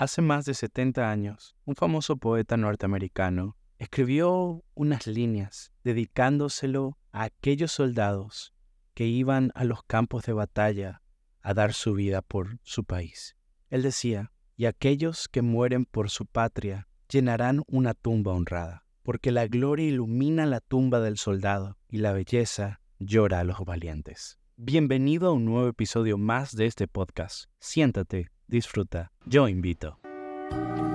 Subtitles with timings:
[0.00, 7.72] Hace más de 70 años, un famoso poeta norteamericano escribió unas líneas dedicándoselo a aquellos
[7.72, 8.54] soldados
[8.94, 11.02] que iban a los campos de batalla
[11.42, 13.36] a dar su vida por su país.
[13.68, 19.48] Él decía, y aquellos que mueren por su patria llenarán una tumba honrada, porque la
[19.48, 24.38] gloria ilumina la tumba del soldado y la belleza llora a los valientes.
[24.56, 27.50] Bienvenido a un nuevo episodio más de este podcast.
[27.58, 29.98] Siéntate, disfruta, yo invito.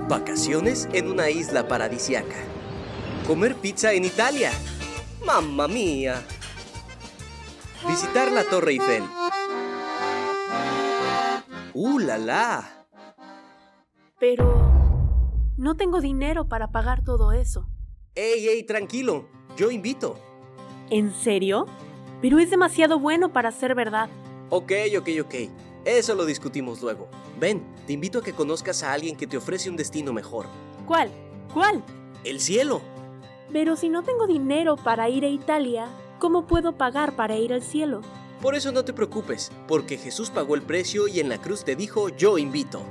[0.08, 2.36] Vacaciones en una isla paradisiaca.
[3.26, 4.52] Comer pizza en Italia.
[5.24, 6.22] ¡Mamma mía!
[7.88, 9.02] Visitar la Torre Eiffel.
[11.74, 12.86] ¡Uh, la la!
[14.20, 14.54] Pero...
[15.56, 17.68] No tengo dinero para pagar todo eso.
[18.14, 19.28] ¡Ey, ey, tranquilo!
[19.56, 20.18] Yo invito.
[20.90, 21.66] ¿En serio?
[22.20, 24.08] Pero es demasiado bueno para ser verdad.
[24.50, 25.34] Ok, ok, ok.
[25.86, 27.06] Eso lo discutimos luego.
[27.38, 30.46] Ven, te invito a que conozcas a alguien que te ofrece un destino mejor.
[30.84, 31.12] ¿Cuál?
[31.54, 31.84] ¿Cuál?
[32.24, 32.82] El cielo.
[33.52, 35.86] Pero si no tengo dinero para ir a Italia,
[36.18, 38.00] ¿cómo puedo pagar para ir al cielo?
[38.42, 41.76] Por eso no te preocupes, porque Jesús pagó el precio y en la cruz te
[41.76, 42.82] dijo, yo invito.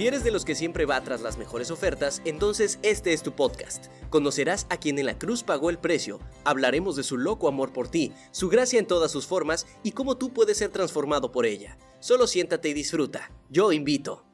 [0.00, 3.32] Si eres de los que siempre va tras las mejores ofertas, entonces este es tu
[3.32, 3.88] podcast.
[4.08, 7.88] Conocerás a quien en la cruz pagó el precio, hablaremos de su loco amor por
[7.88, 11.76] ti, su gracia en todas sus formas y cómo tú puedes ser transformado por ella.
[11.98, 13.30] Solo siéntate y disfruta.
[13.50, 14.24] Yo invito.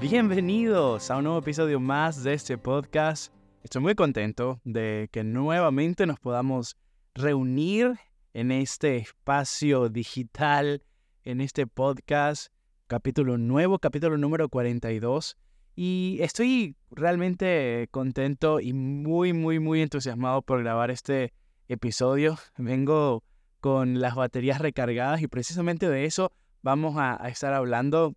[0.00, 3.32] Bienvenidos a un nuevo episodio más de este podcast.
[3.62, 6.76] Estoy muy contento de que nuevamente nos podamos
[7.18, 7.98] reunir
[8.32, 10.84] en este espacio digital,
[11.24, 12.52] en este podcast,
[12.86, 15.36] capítulo nuevo, capítulo número 42.
[15.74, 21.34] Y estoy realmente contento y muy, muy, muy entusiasmado por grabar este
[21.66, 22.38] episodio.
[22.56, 23.24] Vengo
[23.60, 26.32] con las baterías recargadas y precisamente de eso
[26.62, 28.14] vamos a, estar hablando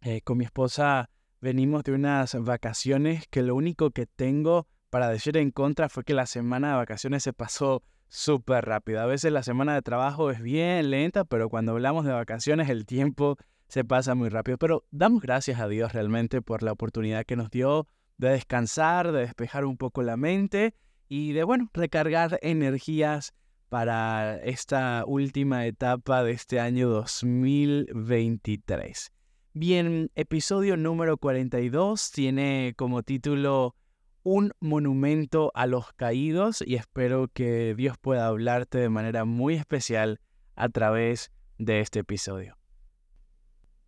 [0.00, 1.10] eh, con mi esposa.
[1.40, 6.14] Venimos de unas vacaciones que lo único que tengo para decir en contra fue que
[6.14, 9.00] la semana de vacaciones se pasó súper rápido.
[9.00, 12.84] A veces la semana de trabajo es bien lenta, pero cuando hablamos de vacaciones el
[12.84, 14.58] tiempo se pasa muy rápido.
[14.58, 19.20] Pero damos gracias a Dios realmente por la oportunidad que nos dio de descansar, de
[19.20, 20.74] despejar un poco la mente
[21.08, 23.32] y de, bueno, recargar energías
[23.70, 29.10] para esta última etapa de este año 2023.
[29.54, 33.74] Bien, episodio número 42 tiene como título
[34.22, 40.20] un monumento a los caídos y espero que Dios pueda hablarte de manera muy especial
[40.54, 42.56] a través de este episodio.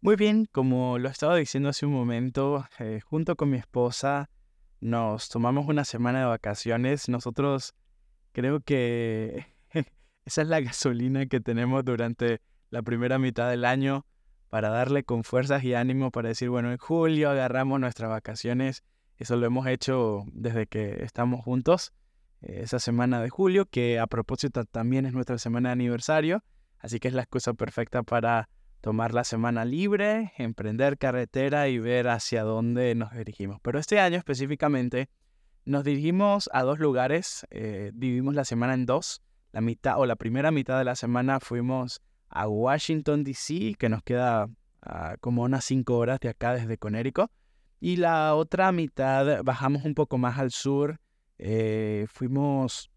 [0.00, 4.28] Muy bien, como lo estaba diciendo hace un momento, eh, junto con mi esposa
[4.80, 7.08] nos tomamos una semana de vacaciones.
[7.08, 7.74] Nosotros
[8.32, 9.46] creo que
[10.24, 14.04] esa es la gasolina que tenemos durante la primera mitad del año
[14.50, 18.84] para darle con fuerzas y ánimo para decir, bueno, en julio agarramos nuestras vacaciones
[19.18, 21.92] eso lo hemos hecho desde que estamos juntos,
[22.40, 26.44] eh, esa semana de julio, que a propósito también es nuestra semana de aniversario,
[26.78, 28.48] así que es la excusa perfecta para
[28.80, 33.58] tomar la semana libre, emprender carretera y ver hacia dónde nos dirigimos.
[33.62, 35.08] Pero este año específicamente
[35.64, 39.22] nos dirigimos a dos lugares, eh, dividimos la semana en dos.
[39.52, 44.02] La mitad o la primera mitad de la semana fuimos a Washington, D.C., que nos
[44.02, 44.48] queda
[45.20, 47.30] como unas cinco horas de acá desde Conérico.
[47.80, 51.00] Y la otra mitad bajamos un poco más al sur.
[51.38, 52.90] Eh, fuimos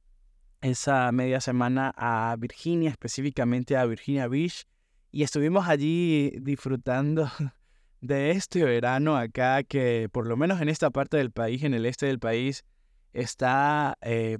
[0.61, 4.65] esa media semana a Virginia, específicamente a Virginia Beach.
[5.11, 7.29] Y estuvimos allí disfrutando
[8.01, 11.85] de este verano acá, que por lo menos en esta parte del país, en el
[11.85, 12.63] este del país,
[13.13, 14.37] está, eh,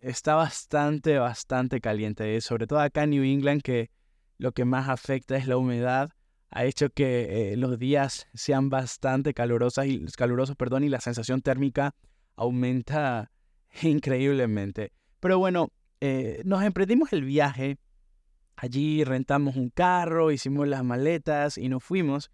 [0.00, 2.40] está bastante, bastante caliente.
[2.40, 3.90] Sobre todo acá en New England, que
[4.38, 6.10] lo que más afecta es la humedad
[6.50, 11.42] ha hecho que eh, los días sean bastante calurosos y, calurosos perdón, y la sensación
[11.42, 11.94] térmica
[12.36, 13.30] aumenta
[13.82, 14.92] increíblemente.
[15.20, 17.78] Pero bueno, eh, nos emprendimos el viaje.
[18.56, 22.30] Allí rentamos un carro, hicimos las maletas y nos fuimos.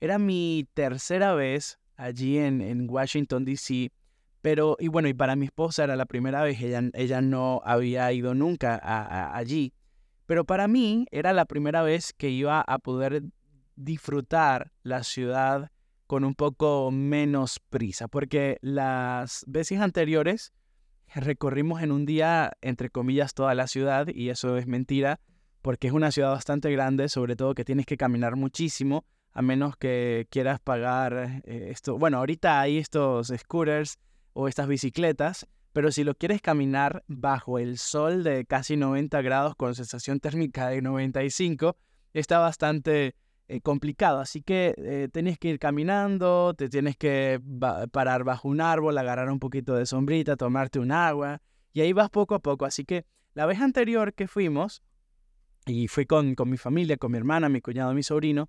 [0.00, 3.90] Era mi tercera vez allí en, en Washington, D.C.
[4.40, 8.12] Pero, y bueno, y para mi esposa era la primera vez, ella, ella no había
[8.12, 8.78] ido nunca
[9.34, 9.72] allí.
[10.26, 13.22] Pero para mí era la primera vez que iba a poder
[13.76, 15.70] disfrutar la ciudad
[16.06, 20.52] con un poco menos prisa, porque las veces anteriores
[21.14, 25.20] recorrimos en un día, entre comillas, toda la ciudad, y eso es mentira,
[25.62, 29.76] porque es una ciudad bastante grande, sobre todo que tienes que caminar muchísimo, a menos
[29.76, 31.98] que quieras pagar eh, esto.
[31.98, 33.98] Bueno, ahorita hay estos scooters
[34.32, 39.56] o estas bicicletas, pero si lo quieres caminar bajo el sol de casi 90 grados
[39.56, 41.76] con sensación térmica de 95,
[42.12, 43.16] está bastante
[43.48, 44.20] eh, complicado.
[44.20, 47.40] Así que eh, tienes que ir caminando, te tienes que
[47.92, 51.42] parar bajo un árbol, agarrar un poquito de sombrita, tomarte un agua,
[51.72, 52.64] y ahí vas poco a poco.
[52.64, 53.04] Así que
[53.34, 54.82] la vez anterior que fuimos,
[55.66, 58.48] y fui con, con mi familia, con mi hermana, mi cuñado, mi sobrino,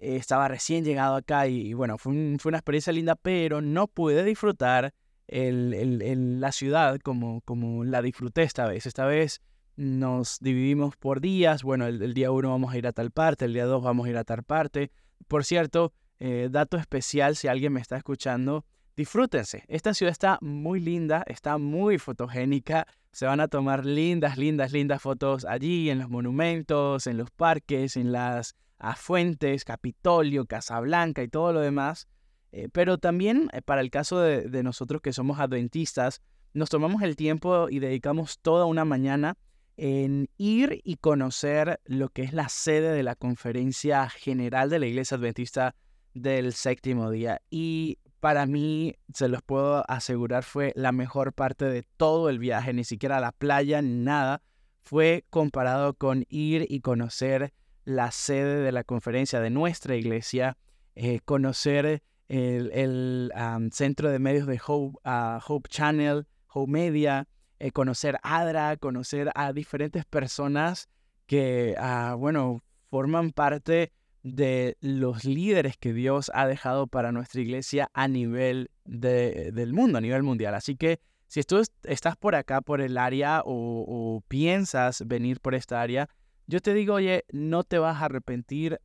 [0.00, 4.24] eh, estaba recién llegado acá y, bueno, fue, fue, una experiencia linda, pero no pude
[4.24, 4.94] disfrutar
[5.28, 8.86] el, la ciudad como, como la disfruté esta vez.
[8.86, 9.40] Esta vez
[9.76, 11.62] nos dividimos por días.
[11.62, 14.10] Bueno, el, día uno vamos a ir a tal parte, el día dos vamos a
[14.10, 14.90] ir a tal parte.
[15.28, 18.64] Por cierto, eh, dato especial, si alguien me está escuchando,
[18.96, 19.64] disfrútense.
[19.68, 22.86] Esta ciudad está muy linda, está muy fotogénica.
[23.12, 27.96] Se van a tomar lindas, lindas, lindas fotos allí, en los monumentos, en los parques,
[27.96, 28.54] en las
[28.96, 32.08] fuentes, Capitolio, Casablanca y todo lo demás.
[32.52, 36.20] Eh, pero también eh, para el caso de, nosotros que somos adventistas,
[36.52, 39.36] nos tomamos el tiempo y dedicamos toda una mañana
[39.82, 44.86] en ir y conocer lo que es la sede de la conferencia general de la
[44.86, 45.74] Iglesia Adventista
[46.12, 47.40] del séptimo día.
[47.48, 52.74] Y para mí, se los puedo asegurar, fue la mejor parte de todo el viaje,
[52.74, 54.42] ni siquiera la playa, ni nada.
[54.82, 57.54] Fue comparado con ir y conocer
[57.86, 60.58] la sede de la conferencia de nuestra iglesia,
[60.94, 63.32] eh, conocer el,
[63.72, 67.26] centro de medios de Hope, ah, Hope Channel, Hope Media,
[67.60, 70.88] eh, conocer ADRA, conocer a diferentes personas
[71.26, 73.92] que, ah, bueno, forman parte
[74.22, 80.00] de los líderes que Dios ha dejado para nuestra iglesia a nivel del mundo, a
[80.00, 80.54] nivel mundial.
[80.54, 85.54] Así que si tú estás por acá, por el área, o, o piensas venir por
[85.54, 86.08] esta área,
[86.48, 88.80] yo te digo, oye, no te vas a arrepentir,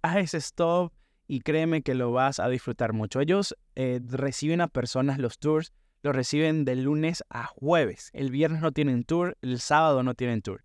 [0.00, 0.92] haz ese stop,
[1.30, 3.20] y créeme que lo vas a disfrutar mucho.
[3.20, 8.10] Ellos eh, reciben a personas los tours, los reciben de lunes a jueves.
[8.12, 10.64] El viernes no tienen tour, el sábado no tienen tour.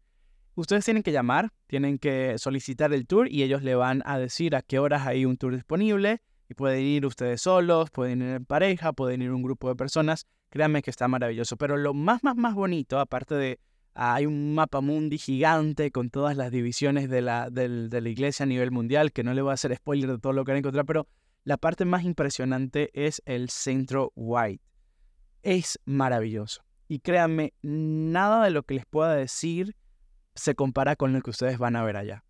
[0.56, 4.56] Ustedes tienen que llamar, tienen que solicitar el tour y ellos le van a decir
[4.56, 8.46] a qué horas hay un tour disponible y pueden ir ustedes solos, pueden ir en
[8.46, 10.28] pareja, pueden ir un grupo de personas.
[10.50, 11.58] Créanme que está maravilloso.
[11.58, 13.60] Pero lo más, más, más bonito, aparte de
[13.96, 18.48] hay un mapa mundi gigante con todas las divisiones de la, de la iglesia a
[18.48, 20.60] nivel mundial, que no le voy a hacer spoiler de todo lo que van a
[20.60, 21.08] encontrar, pero
[21.44, 24.64] la parte más impresionante es el centro white.
[25.46, 26.64] Es maravilloso.
[26.88, 29.76] Y créanme, nada de lo que les pueda decir
[30.34, 32.24] se compara con lo que ustedes van a ver allá.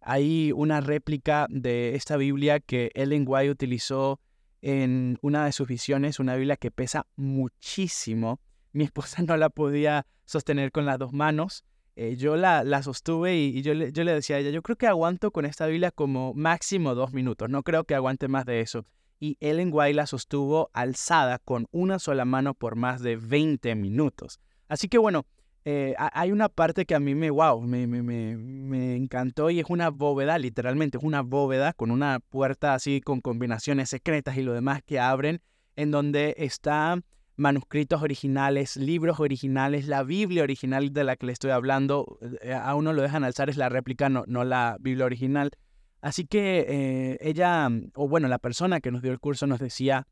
[0.00, 4.20] Hay una réplica de esta Biblia que Ellen White utilizó
[4.62, 8.40] en una de sus visiones, una Biblia que pesa muchísimo
[8.72, 11.64] mi esposa no la podía sostener con las dos manos.
[11.94, 14.76] Eh, yo la, la sostuve y, yo, le, yo le decía a ella, yo creo
[14.76, 18.60] que aguanto con esta Biblia como máximo dos minutos, no creo que aguante más de
[18.60, 18.86] eso.
[19.22, 24.40] Y Ellen White la sostuvo alzada con una sola mano por más de 20 minutos.
[24.66, 25.26] Así que bueno,
[25.64, 29.60] eh, hay una parte que a mí me, wow, me, me, me, me, encantó y
[29.60, 34.42] es una bóveda, literalmente, es una bóveda con una puerta así con combinaciones secretas y
[34.42, 35.40] lo demás que abren,
[35.76, 36.98] en donde está
[37.36, 42.74] manuscritos originales, libros originales, la Biblia original de la que le estoy hablando, eh, a
[42.74, 45.52] uno lo dejan alzar, es la réplica, no, no la Biblia original.
[46.02, 50.06] Así que eh, ella, o bueno, la persona que nos dio el curso nos decía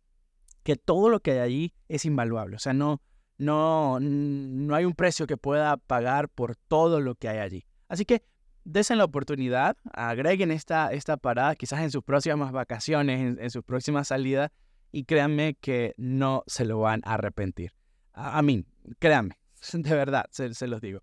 [0.62, 3.02] que todo lo que hay allí es invaluable, o sea, no,
[3.37, 7.66] no, no hay un precio que pueda pagar por todo lo que hay allí.
[7.88, 8.23] Así que
[8.64, 13.64] desen la oportunidad, agreguen esta, esta parada, quizás en sus próximas vacaciones, en, en sus
[13.64, 14.50] próximas salidas,
[14.92, 17.73] y créanme que no se lo van a arrepentir.
[18.12, 18.64] A, mí,
[18.99, 19.38] créanme,
[19.73, 21.02] de verdad, se, los digo.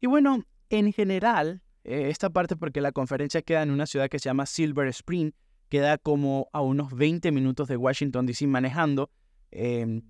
[0.00, 4.18] Y bueno, en general, eh, esta parte porque la conferencia queda en una ciudad que
[4.18, 5.32] se llama Silver Spring,
[5.68, 9.10] queda como a unos 20 minutos de Washington DC manejando.
[9.50, 10.02] Em,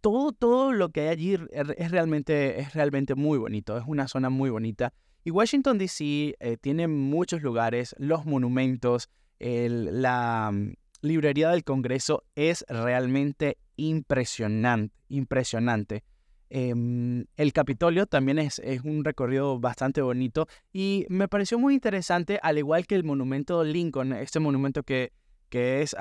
[0.00, 4.30] todo, todo lo que hay allí es realmente, es realmente muy bonito, es una zona
[4.30, 4.92] muy bonita.
[5.24, 9.10] Y Washington DC eh, tiene muchos lugares, los monumentos,
[9.40, 10.52] la,
[11.00, 16.04] librería del Congreso es realmente impresionante, impresionante.
[16.50, 22.40] Em, el Capitolio también es, es, un recorrido bastante bonito y me pareció muy interesante,
[22.42, 25.12] al igual que el monumento Lincoln, este monumento que,
[25.50, 25.94] que es,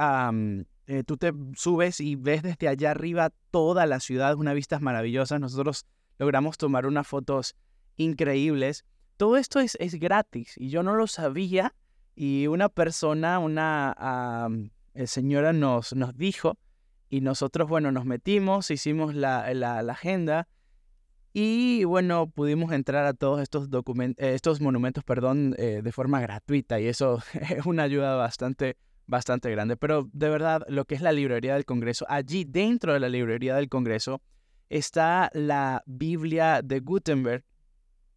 [0.87, 5.41] eh, tú te subes y ves desde allá arriba toda la ciudad, unas vistas maravillosas,
[5.41, 5.85] nosotros
[6.17, 7.55] logramos tomar unas fotos
[7.97, 8.85] increíbles.
[9.17, 11.75] Todo esto es, es gratis y yo no lo sabía
[12.15, 14.47] y una persona, una
[14.93, 16.57] el señora nos, nos dijo
[17.09, 20.47] y nosotros, bueno, nos metimos, hicimos la, la, agenda
[21.33, 26.79] y, bueno, pudimos entrar a todos estos, eh, estos monumentos perdón, eh, de forma gratuita
[26.79, 29.77] y eso es una ayuda bastante, bastante grande.
[29.77, 33.55] Pero de verdad, lo que es la librería del Congreso, allí dentro de la librería
[33.55, 34.21] del Congreso,
[34.69, 37.43] está la Biblia de Gutenberg.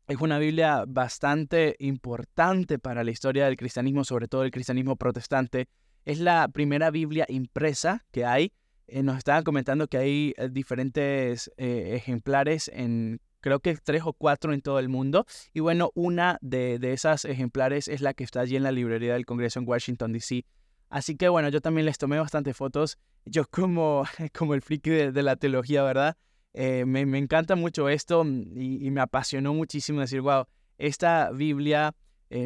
[0.09, 5.68] Es una Biblia bastante importante para la historia del cristianismo, sobre todo el cristianismo protestante.
[6.04, 8.52] Es la primera Biblia impresa que hay.
[8.92, 14.12] Eh, nos estaban comentando que hay eh, diferentes eh, ejemplares en creo que tres o
[14.12, 15.26] cuatro en todo el mundo.
[15.54, 19.14] Y bueno, una de, de esas ejemplares es la que está allí en la librería
[19.14, 20.44] del Congreso en Washington, D.C.
[20.88, 22.99] Así que bueno, yo también les tomé bastante fotos.
[23.25, 24.04] Yo como,
[24.37, 26.16] como el friki de, la teología, ¿verdad?
[26.52, 30.47] Eh, me, me, encanta mucho esto mm, y, me apasionó muchísimo decir, wow,
[30.78, 31.94] esta Biblia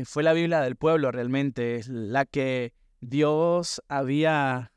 [0.04, 4.72] fue la Biblia del pueblo realmente, es la que Dios había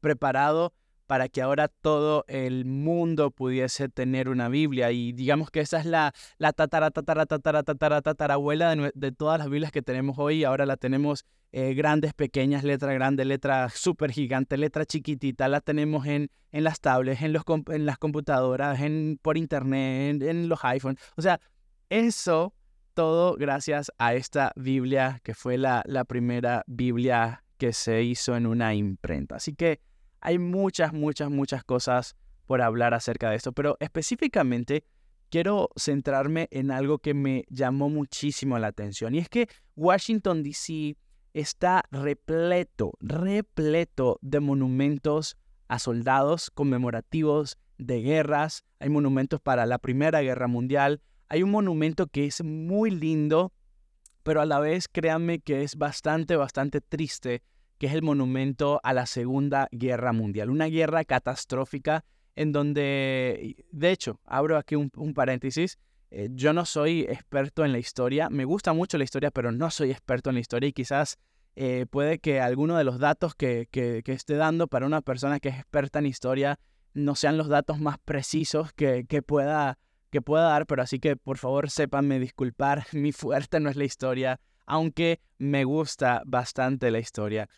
[0.00, 0.72] preparado
[1.06, 4.90] para que ahora todo el mundo pudiese tener una Biblia.
[4.90, 9.38] Y digamos que esa es la, la tatara, tatara, tatara, tatara, tatarabuela de, de todas
[9.38, 10.44] las Biblias que tenemos hoy.
[10.44, 15.46] Ahora la tenemos eh, grandes, pequeñas, letra grande, letra súper gigante, letra chiquitita.
[15.48, 20.22] La tenemos en, en las tablets, en, los, en las computadoras, en, por internet, en,
[20.22, 21.00] en los iPhones.
[21.16, 21.40] O sea,
[21.90, 22.54] eso
[22.94, 28.46] todo gracias a esta Biblia que fue la, la primera Biblia que se hizo en
[28.46, 29.36] una imprenta.
[29.36, 29.80] Así que
[30.20, 34.84] hay muchas, muchas, muchas cosas por hablar acerca de esto, pero específicamente
[35.30, 40.96] quiero centrarme en algo que me llamó muchísimo la atención y es que Washington, D.C.
[41.32, 45.36] está repleto, repleto de monumentos
[45.68, 52.06] a soldados conmemorativos de guerras, hay monumentos para la Primera Guerra Mundial, hay un monumento
[52.06, 53.52] que es muy lindo,
[54.24, 57.42] pero a la vez créanme que es bastante, bastante triste
[57.78, 62.04] que es el monumento a la Segunda Guerra Mundial, una guerra catastrófica
[62.36, 65.78] en donde, de hecho, abro aquí un, paréntesis,
[66.10, 69.70] eh, yo no soy experto en la historia, me gusta mucho la historia, pero no
[69.70, 71.18] soy experto en la historia y quizás
[71.56, 75.50] eh, puede que alguno de los datos que, que, esté dando para una persona que
[75.50, 76.58] es experta en historia
[76.92, 79.78] no sean los datos más precisos que, que, pueda,
[80.14, 83.84] que pueda dar, pero así que por favor sépanme disculpar, mi fuerte no es la
[83.84, 87.48] historia, aunque me gusta bastante la historia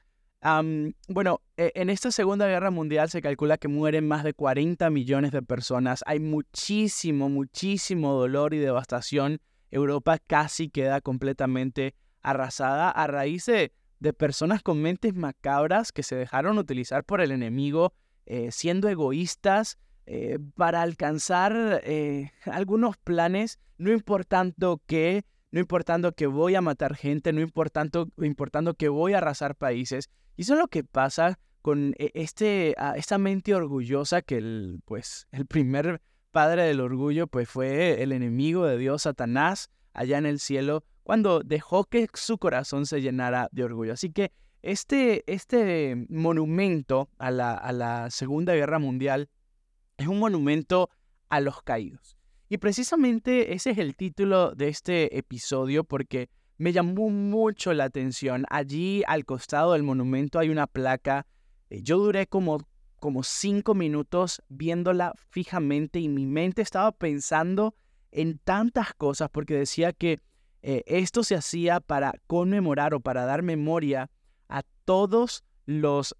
[1.08, 5.32] bueno, e, en esta Segunda Guerra Mundial se calcula que mueren más de 40 millones
[5.32, 6.02] de personas.
[6.06, 9.40] Hay muchísimo, muchísimo dolor y devastación.
[9.70, 13.72] Europa casi queda completamente arrasada a raíz de,
[14.12, 17.92] personas con mentes macabras que se dejaron utilizar por el enemigo,
[18.26, 26.26] eh, siendo egoístas eh, para alcanzar eh, algunos planes, no importando que no importando que
[26.26, 30.60] voy a matar gente, no importando, importando que voy a arrasar países, y eso es
[30.60, 36.64] lo que pasa con e, este, esta mente orgullosa que el, pues, el primer padre
[36.64, 41.84] del orgullo pues, fue el enemigo de Dios, Satanás, allá en el cielo, cuando dejó
[41.84, 43.94] que su corazón se llenara de orgullo.
[43.94, 44.32] Así que
[44.62, 49.30] este, este monumento a la, a la Segunda Guerra Mundial
[49.96, 50.90] es un monumento
[51.28, 52.16] a los caídos.
[52.48, 58.46] Y precisamente ese es el título de este episodio porque me llamó mucho la atención.
[58.50, 61.26] Allí al costado del monumento hay una placa.
[61.70, 62.58] Eh, yo duré como,
[63.00, 67.74] como cinco minutos viéndola fijamente y mi mente estaba pensando
[68.12, 70.20] en tantas cosas porque decía que
[70.62, 74.10] eh, esto se hacía para conmemorar o para dar memoria
[74.48, 76.16] a todos los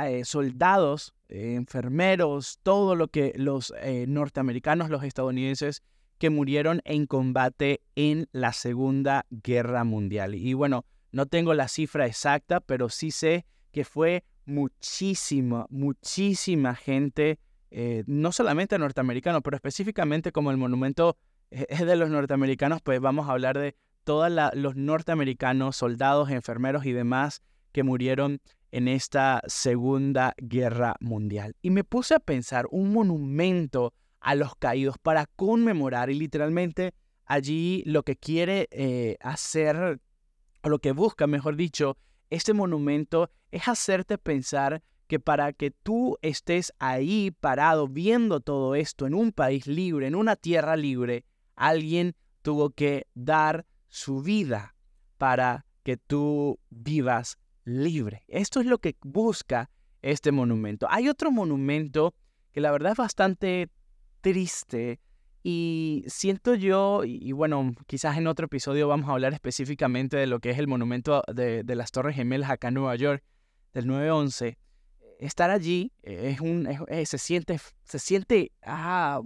[0.00, 3.72] eh, soldados, enfermeros, todo lo que los
[4.06, 5.82] norteamericanos, los estadounidenses
[6.18, 10.34] que murieron en combate en la Segunda Guerra Mundial.
[10.34, 17.38] Y bueno, no tengo la cifra exacta, pero sí sé que fue muchísima, muchísima gente,
[17.70, 21.16] eh, no solamente norteamericano, pero específicamente como el monumento
[21.50, 26.92] es de los norteamericanos, pues vamos a hablar de todos los norteamericanos, soldados, enfermeros y
[26.92, 28.40] demás que murieron
[28.74, 31.54] en esta Segunda Guerra Mundial.
[31.62, 36.92] Y me puse a pensar, un monumento a los caídos para conmemorar y literalmente
[37.24, 40.00] allí lo que quiere eh, hacer,
[40.64, 41.96] o lo que busca, mejor dicho,
[42.30, 49.06] este monumento es hacerte pensar que para que tú estés ahí parado viendo todo esto
[49.06, 54.74] en un país libre, en una tierra libre, alguien tuvo que dar su vida
[55.16, 58.24] para que tú vivas libre.
[58.28, 59.70] Esto es lo que busca
[60.02, 60.86] este monumento.
[60.90, 62.14] Hay otro monumento
[62.52, 63.70] que la verdad es bastante
[64.20, 65.00] triste
[65.42, 70.40] y siento yo, y, bueno, quizás en otro episodio vamos a hablar específicamente de lo
[70.40, 73.22] que es el monumento de, las Torres Gemelas acá en Nueva York,
[73.74, 74.56] del 9-11.
[75.18, 79.20] Estar allí es un, eh, se siente, se siente ah,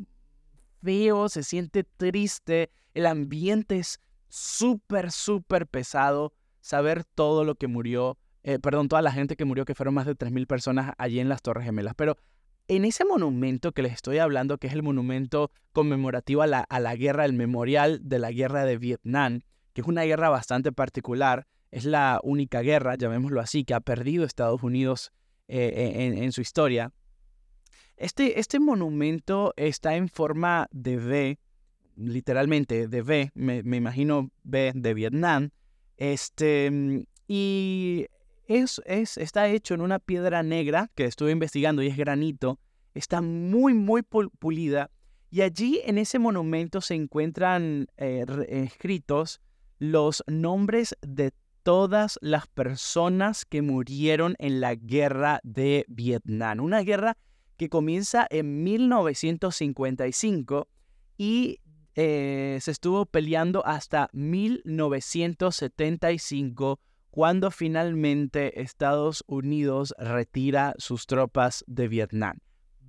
[0.82, 6.32] feo, se siente triste, el ambiente es súper, súper pesado.
[6.60, 8.18] Saber todo lo que murió,
[8.48, 11.28] eh, perdón, toda la gente que murió, que fueron más de 3.000 personas allí en
[11.28, 11.92] las Torres Gemelas.
[11.94, 12.16] Pero
[12.66, 16.80] en ese monumento que les estoy hablando, que es el monumento conmemorativo a la, a
[16.80, 19.40] la guerra, el memorial de la guerra de Vietnam,
[19.74, 24.24] que es una guerra bastante particular, es la única guerra, llamémoslo así, que ha perdido
[24.24, 25.12] Estados Unidos
[25.48, 26.90] eh, en, en, su historia.
[27.98, 31.38] Este, este monumento está en forma de V,
[31.96, 35.50] literalmente de V, me, me imagino V de Vietnam,
[35.98, 38.06] este, y
[38.48, 42.58] es, es, está hecho en una piedra negra que estuve investigando y es granito.
[42.94, 44.90] Está muy, muy pulida.
[45.30, 49.42] Y allí en ese monumento se encuentran eh, escritos
[49.78, 56.60] los nombres de todas las personas que murieron en la guerra de Vietnam.
[56.60, 57.18] Una guerra
[57.58, 60.66] que comienza en 1955
[61.18, 61.60] y
[61.94, 66.80] eh, se estuvo peleando hasta 1975
[67.18, 72.38] cuando finalmente Estados Unidos retira sus tropas de Vietnam.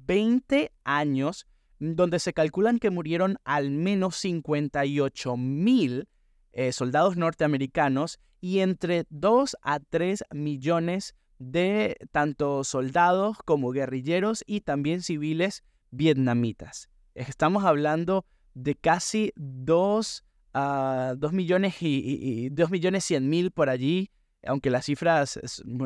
[0.05, 1.47] 20 años
[1.79, 6.07] donde se calculan que murieron al menos 58 mil
[6.51, 14.61] eh, soldados norteamericanos y entre 2 a 3 millones de tanto soldados como guerrilleros y
[14.61, 16.87] también civiles vietnamitas.
[17.15, 24.11] Estamos hablando de casi 2 a 2 millones y, 2 millones 100 mil por allí,
[24.45, 25.39] aunque las cifras,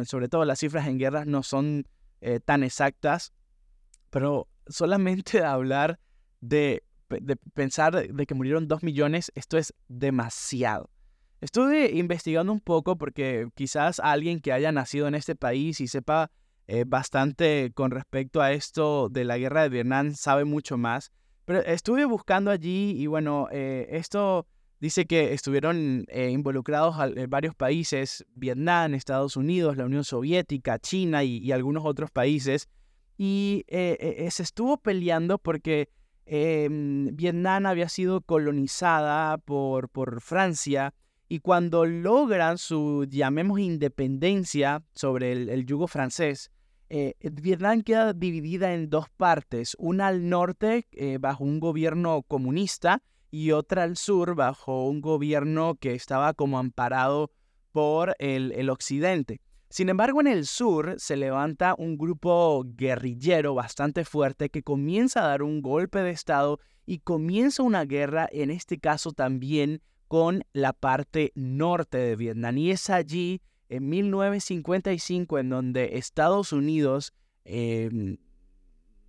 [0.06, 1.88] sobre todo las cifras en guerras no son
[2.22, 3.34] eh, tan exactas,
[4.10, 6.00] pero solamente hablar
[6.42, 6.84] de,
[7.54, 10.90] pensar de que murieron 2 millones, esto es demasiado.
[11.42, 16.32] Estuve investigando un poco porque quizás alguien que haya nacido en este país y sepa
[16.68, 21.12] eh, bastante con respecto a esto de la guerra de Vietnam sabe mucho más.
[21.44, 24.48] Pero estuve buscando allí y bueno, eh, esto
[24.84, 26.96] dice que estuvieron eh, involucrados
[27.30, 32.68] varios países, Vietnam, Estados Unidos, la Unión Soviética, China y, algunos otros países.
[33.18, 35.88] Y se estuvo peleando porque
[36.26, 40.94] em, Vietnam había sido colonizada por, por Francia
[41.30, 46.52] y cuando logran su, llamemos, independencia sobre el, yugo francés,
[46.90, 53.02] eh, Vietnam queda dividida en dos partes, una al norte eh, bajo un gobierno comunista
[53.34, 57.32] y otra al sur bajo un gobierno que estaba como amparado
[57.72, 59.42] por el, el occidente.
[59.72, 65.30] Sin embargo, en el sur se levanta un grupo guerrillero bastante fuerte que comienza a
[65.30, 70.72] dar un golpe de Estado y comienza una guerra, en este caso también con la
[70.72, 72.56] parte norte de Vietnam.
[72.60, 77.16] Y es allí, en 1955, en donde Estados Unidos
[77.46, 78.18] em,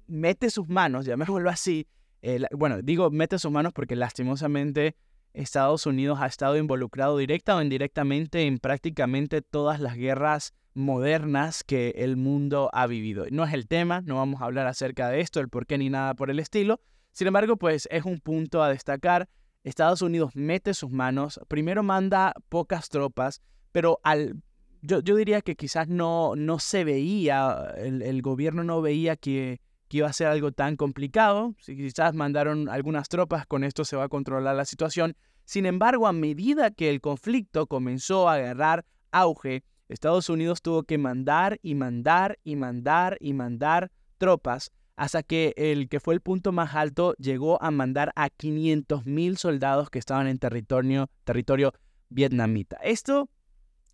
[0.07, 1.87] mete sus manos, llamémoslo así,
[2.25, 4.97] eh, bueno, digo mete sus manos porque lastimosamente
[5.35, 11.91] Estados Unidos ha estado involucrado directa o indirectamente en prácticamente todas las guerras modernas que
[11.97, 13.27] el mundo ha vivido.
[13.31, 15.91] No es el tema, no vamos a hablar acerca de esto, el por qué ni
[15.91, 16.81] nada por el estilo.
[17.13, 19.29] Sin embargo, pues es un punto a destacar
[19.63, 23.41] Estados Unidos mete sus manos, primero manda pocas tropas,
[23.73, 24.43] pero al,
[24.83, 29.61] yo, diría que quizás no, no se veía, el, gobierno no veía que,
[29.95, 33.97] que, iba a ser algo tan complicado, si quizás mandaron algunas tropas, con esto se
[33.97, 35.17] va a controlar la situación.
[35.45, 40.99] Sin embargo, a medida que el conflicto comenzó a agarrar auge, Estados Unidos tuvo que
[40.99, 46.51] mandar y mandar y mandar y mandar tropas hasta que el que fue el punto
[46.51, 51.73] más alto llegó a mandar a 500.000 soldados que estaban en territorio, territorio
[52.09, 52.77] vietnamita.
[52.77, 53.29] Esto,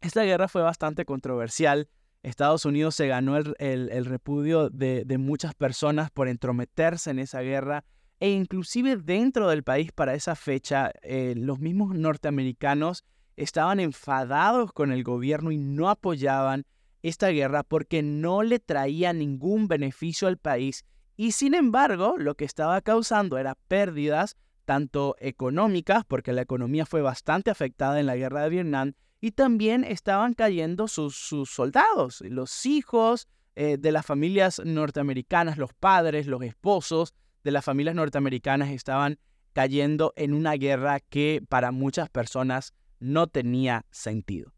[0.00, 1.88] esta guerra fue bastante controversial.
[2.22, 7.84] Estados Unidos se ganó el, repudio de, muchas personas por entrometerse en esa guerra
[8.18, 13.04] e inclusive dentro del país para esa fecha eh, los mismos norteamericanos
[13.36, 16.66] estaban enfadados con el gobierno y no apoyaban
[17.02, 20.84] esta guerra porque no le traía ningún beneficio al país
[21.16, 27.02] y sin embargo lo que estaba causando era pérdidas tanto económicas, porque la economía fue
[27.02, 31.14] bastante afectada en la guerra de Vietnam, y también estaban cayendo sus,
[31.46, 37.94] soldados, los hijos eh, de las familias norteamericanas, los padres, los esposos de las familias
[37.94, 39.18] norteamericanas estaban
[39.52, 44.52] cayendo en una guerra que para muchas personas no tenía sentido.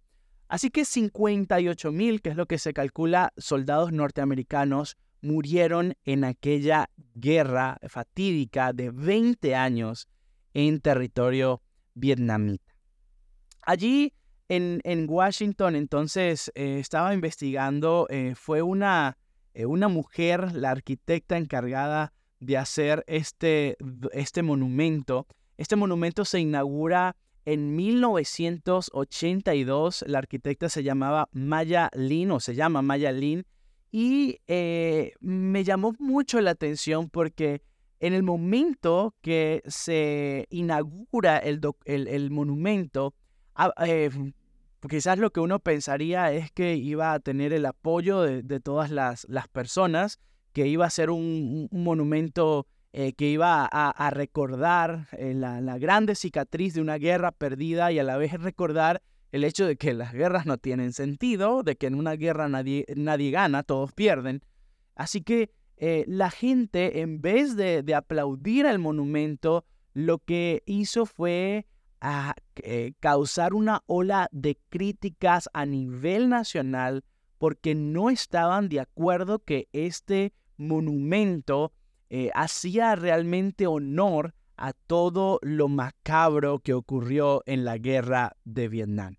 [0.49, 6.91] Así que 58 mil, que es lo que se calcula, soldados norteamericanos murieron en aquella
[7.15, 10.09] guerra fatídica de 20 años
[10.53, 11.63] en territorio
[11.95, 12.75] vietnamita.
[13.63, 14.13] Allí
[14.55, 19.17] en, Washington entonces eh, estaba investigando, eh, fue una,
[19.55, 23.79] eh, una mujer, la arquitecta encargada de hacer este,
[24.13, 25.27] este monumento.
[25.57, 32.83] Este monumento se inaugura en 1982 la arquitecta se llamaba Maya Lin o se llama
[32.83, 33.45] Maya Lin
[33.91, 34.39] Y
[35.21, 37.63] me llamó mucho la atención porque
[37.99, 43.13] en el momento que se inaugura el, el, monumento,
[43.57, 43.73] ah,
[44.89, 49.27] quizás lo que uno pensaría es que iba a tener el apoyo de, todas las,
[49.53, 50.19] personas,
[50.53, 56.75] que iba a ser un, monumento eh, que iba a, recordar la, la, grande cicatriz
[56.75, 60.45] de una guerra perdida y a la vez recordar el hecho de que las guerras
[60.45, 64.43] no tienen sentido, de que en una guerra nadie, nadie gana, todos pierden.
[64.95, 69.65] Así que eh, la gente, en vez de, aplaudir al monumento,
[69.95, 71.67] lo que hizo fue
[72.03, 77.05] ah, eh, causar una ola de críticas a nivel nacional
[77.39, 81.73] porque no estaban de acuerdo que este monumento
[82.11, 89.17] eh, hacía realmente honor a todo lo macabro que ocurrió en la guerra de Vietnam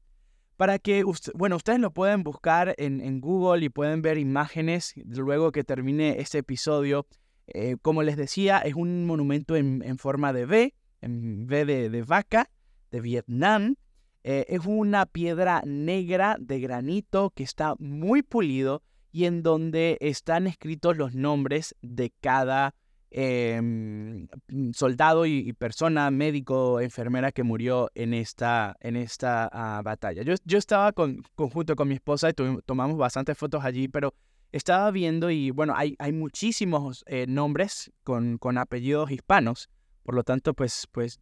[0.58, 5.64] para que, bueno, ustedes lo pueden buscar en, Google y pueden ver imágenes luego que
[5.64, 7.06] termine este episodio.
[7.48, 12.50] Eh, como les decía, es un monumento en, forma de V, en V de, vaca,
[12.94, 13.76] de Vietnam.
[14.24, 20.48] Eh, es una piedra negra de granito que está muy pulido y en donde están
[20.48, 22.74] escritos los nombres de cada
[23.12, 24.26] mm,
[24.74, 30.22] soldado y, persona, médico, enfermera que murió en esta, en esta ah, batalla.
[30.24, 32.34] Yo, yo estaba con, junto con mi esposa y
[32.66, 34.14] tomamos bastantes fotos allí, pero
[34.52, 39.70] estaba viendo y bueno, hay, hay muchísimos eh, nombres con, con apellidos hispanos,
[40.04, 41.20] por lo tanto, pues, pues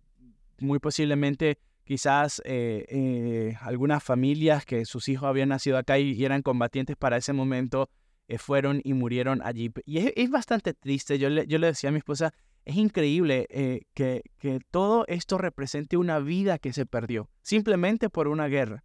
[0.61, 6.41] muy posiblemente quizás eh, eh, algunas familias que sus hijos habían nacido acá y eran
[6.41, 7.89] combatientes para ese momento
[8.27, 9.71] eh, fueron y murieron allí.
[9.85, 13.47] Y es, bastante triste, yo le, yo le decía a mi esposa, es increíble
[13.93, 18.83] que, que todo esto represente una vida que se perdió, simplemente por una guerra.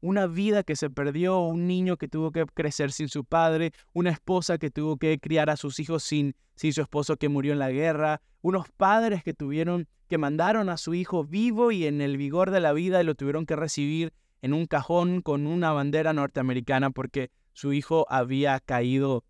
[0.00, 4.10] Una vida que se perdió, un niño que tuvo que crecer sin su padre, una
[4.10, 7.58] esposa que tuvo que criar a sus hijos sin, sin su esposo que murió en
[7.58, 12.16] la guerra, unos padres que tuvieron que mandaron a su hijo vivo y en el
[12.16, 16.12] vigor de la vida y lo tuvieron que recibir en un cajón con una bandera
[16.12, 19.24] norteamericana porque su hijo había caído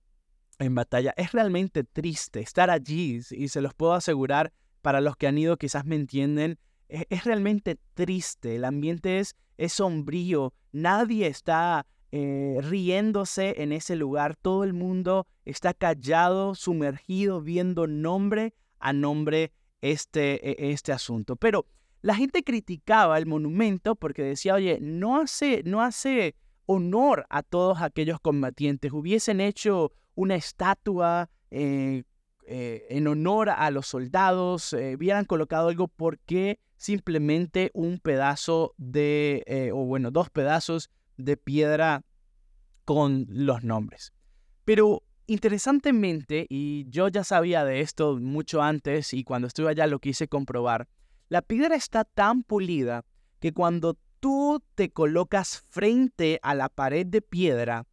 [0.58, 1.14] en batalla.
[1.16, 4.52] Es realmente triste estar allí y se los puedo asegurar
[4.82, 6.58] para los que han ido quizás me entienden.
[6.88, 13.96] E-, es, realmente triste, el ambiente es, es sombrío, nadie está eh, riéndose en ese
[13.96, 21.36] lugar, todo el mundo está callado, sumergido, viendo nombre a nombre este, e-, este asunto.
[21.36, 21.66] Pero
[22.00, 26.34] la gente criticaba el monumento porque decía, oye, no hace, no hace
[26.66, 32.04] honor a todos aquellos combatientes, hubiesen hecho una estatua eh,
[32.46, 39.70] eh, en honor a los soldados, hubieran colocado algo, ¿por qué simplemente un pedazo de,
[39.74, 42.04] o bueno, dos pedazos de piedra
[42.86, 44.14] con los nombres?
[44.64, 49.98] Pero interesantemente, y yo ya sabía de esto mucho antes y cuando estuve allá lo
[49.98, 50.88] quise comprobar,
[51.28, 53.04] la piedra está tan pulida
[53.38, 57.86] que cuando tú te colocas frente a la pared de piedra,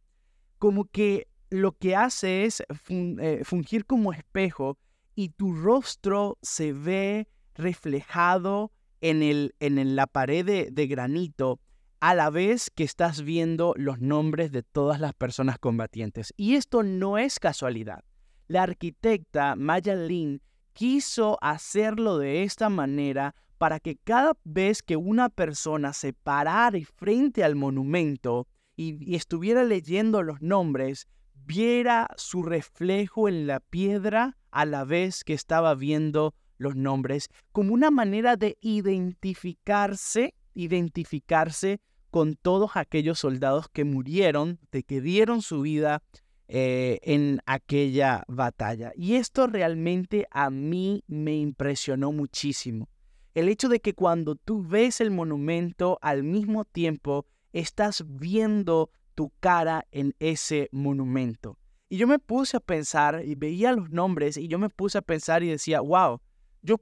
[0.58, 4.78] como que lo que hace es eh, fungir como espejo
[5.14, 11.60] y tu rostro se ve reflejado en, el, en la pared de, granito
[12.00, 16.32] a la vez que estás viendo los nombres de todas las personas combatientes.
[16.36, 18.04] Y esto no es casualidad.
[18.48, 20.40] La arquitecta Maya Lin
[20.72, 27.42] quiso hacerlo de esta manera para que cada vez que una persona se parara frente
[27.42, 34.84] al monumento y, estuviera leyendo los nombres, viera su reflejo en la piedra a la
[34.84, 43.18] vez que estaba viendo los nombres, como una manera de identificarse, identificarse con todos aquellos
[43.18, 46.02] soldados que murieron, de que dieron su vida
[46.48, 48.92] eh, en aquella batalla.
[48.96, 52.88] Y esto realmente a mí me impresionó muchísimo
[53.36, 59.30] el hecho de que cuando tú ves el monumento al mismo tiempo estás viendo tu
[59.40, 61.58] cara en ese monumento.
[61.90, 65.02] Y yo me puse a pensar y veía los nombres y yo me puse a
[65.02, 66.18] pensar y decía, wow,
[66.66, 66.80] yo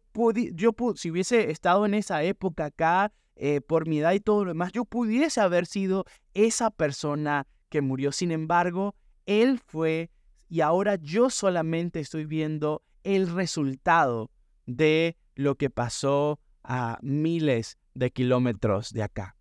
[0.54, 4.50] yo si hubiese estado en esa época acá, eh, por mi edad y todo lo
[4.50, 8.10] demás, yo pudiese haber sido esa persona que murió.
[8.10, 8.94] Sin embargo,
[9.26, 10.10] él fue
[10.48, 14.30] y ahora yo solamente estoy viendo el resultado
[14.66, 19.36] de lo que pasó a miles de kilómetros de acá.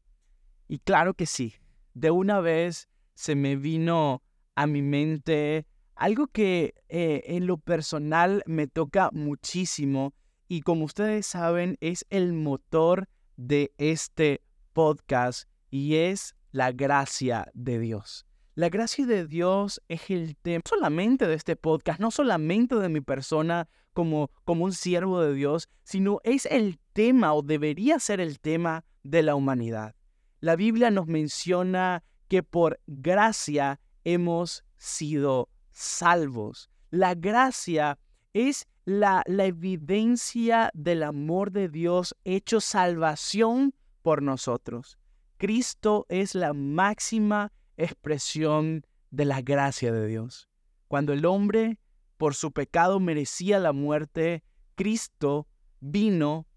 [0.67, 1.53] Y claro que sí,
[1.93, 4.23] de una vez se me vino
[4.55, 10.13] a mi mente algo que eh, en lo personal me toca muchísimo
[10.47, 14.41] y como ustedes saben es el motor de este
[14.73, 18.25] podcast y es la gracia de Dios.
[18.55, 22.89] La gracia de Dios es el tema no solamente de este podcast, no solamente de
[22.89, 28.19] mi persona como, como un siervo de Dios, sino es el tema o debería ser
[28.19, 29.95] el tema de la humanidad.
[30.39, 36.69] La Biblia nos menciona que por gracia hemos sido salvos.
[36.91, 37.97] La gracia
[38.33, 44.97] es la, evidencia del amor de Dios hecho salvación por nosotros.
[45.37, 50.49] Cristo es la máxima expresión de la gracia de Dios.
[50.87, 51.79] Cuando el hombre
[52.17, 54.43] por su pecado merecía la muerte,
[54.75, 55.47] Cristo
[55.79, 56.47] vino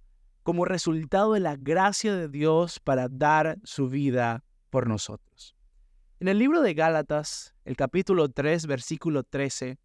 [0.43, 5.57] como resultado de la gracia de Dios para dar su vida por nosotros.
[6.21, 9.79] En el libro de Gálatas, el capítulo 3, versículo 13,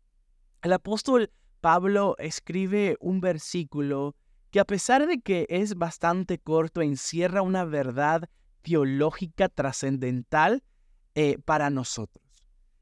[0.61, 4.15] el apóstol Pablo escribe un versículo
[4.49, 8.29] que a pesar de que es bastante corto, encierra una verdad
[8.63, 10.63] teológica trascendental
[11.15, 12.25] eh, para nosotros.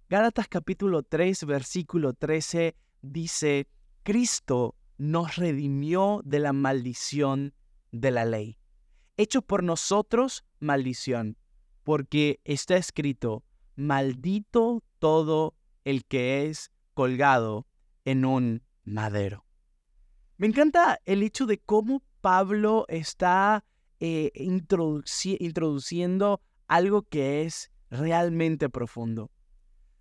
[0.09, 3.67] Gálatas capítulo 3, versículo 13 dice,
[4.03, 7.53] Cristo nos redimió de la maldición
[7.91, 8.57] de la ley.
[9.17, 11.37] Hecho por nosotros maldición,
[11.83, 13.43] porque está escrito,
[13.75, 17.67] maldito todo el que es colgado
[18.05, 19.45] en un madero.
[20.37, 23.65] Me encanta el hecho de cómo Pablo está
[23.99, 29.31] eh, introduciendo algo que es realmente profundo.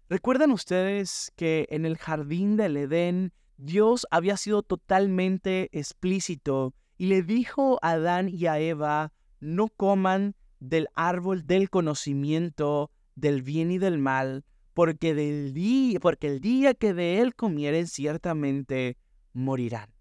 [0.08, 7.22] ¿Recuerdan ustedes que en el jardín del Edén Dios había sido totalmente explícito y le
[7.22, 13.78] dijo a Adán y a Eva, no coman del árbol del conocimiento del bien y
[13.78, 14.44] del mal,
[14.78, 18.96] porque, del día, porque el día que de él comieren ciertamente
[19.32, 19.92] morirán.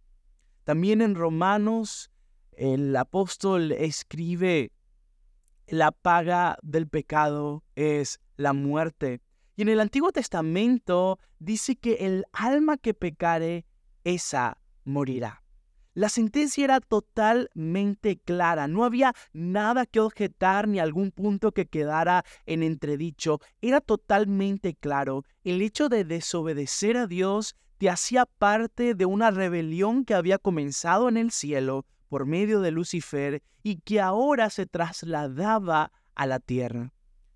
[0.66, 2.12] También en Romanos
[2.52, 4.72] el apóstol escribe
[5.66, 9.20] la paga del pecado es la muerte.
[9.56, 13.66] Y en el Antiguo Testamento dice que el alma que pecare,
[14.04, 15.42] esa morirá.
[15.98, 22.24] La sentencia era totalmente clara, no había nada que objetar ni algún punto que quedara
[22.46, 25.26] en entredicho, era totalmente claro.
[25.44, 31.10] El hecho de desobedecer a Dios te hacía parte de una rebelión que había comenzado
[31.10, 36.94] en el cielo, por medio de Lucifer y que ahora se trasladaba a la tierra.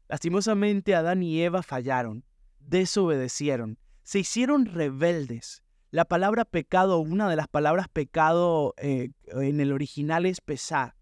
[0.08, 2.24] Lastimosamente Adán y Eva fallaron,
[2.60, 5.64] desobedecieron, se hicieron rebeldes.
[5.92, 10.96] La palabra pecado, una de las palabras pecado eh, en el original es pesá.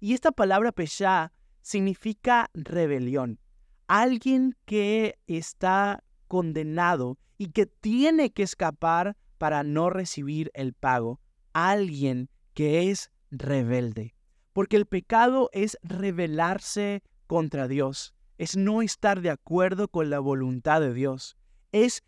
[0.00, 3.40] Y esta palabra pesá significa rebelión.
[3.86, 11.20] Alguien que está condenado y que tiene que escapar para no recibir el pago.
[11.54, 14.14] Alguien que es rebelde.
[14.52, 20.82] Porque el pecado es rebelarse contra Dios, es no estar de acuerdo con la voluntad
[20.82, 21.38] de Dios,
[21.72, 22.02] es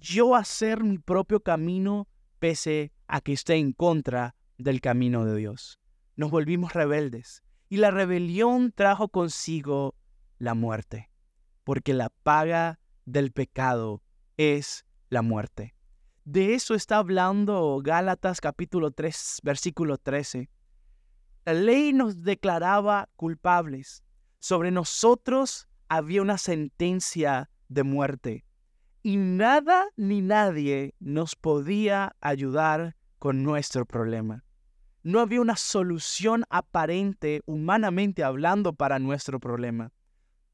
[0.00, 2.08] yo hacer mi propio camino
[2.38, 5.78] pese a que esté en contra del camino de Dios.
[6.16, 9.94] Nos volvimos rebeldes y la rebelión trajo consigo
[10.38, 11.10] la muerte,
[11.64, 14.02] porque la paga del pecado
[14.36, 15.74] es la muerte.
[16.24, 20.50] De eso está hablando Gálatas capítulo 3, versículo 13.
[21.46, 24.02] La ley nos declaraba culpables.
[24.38, 28.44] Sobre nosotros había una sentencia de muerte.
[29.02, 34.44] Y nada ni nadie nos podía ayudar con nuestro problema.
[35.02, 39.92] No había una solución aparente, humanamente hablando, para nuestro problema.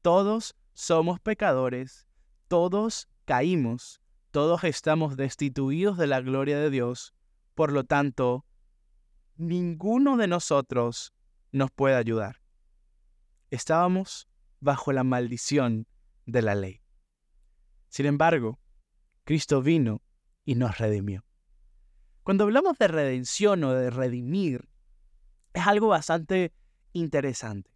[0.01, 2.07] Todos somos pecadores,
[2.47, 7.13] todos caímos, todos estamos destituidos de la gloria de Dios.
[7.55, 8.45] Por lo tanto,
[9.37, 11.13] ninguno de nosotros
[11.51, 12.41] nos puede ayudar.
[13.49, 14.27] Estábamos
[14.59, 15.87] bajo la maldición
[16.25, 16.84] de la ley.
[17.95, 18.59] Sin embargo,
[19.23, 20.01] Cristo vino
[20.43, 21.23] y nos redimió.
[22.23, 24.67] Cuando hablamos de redención o de redimir,
[25.53, 26.51] es algo bastante
[26.91, 27.71] interesante.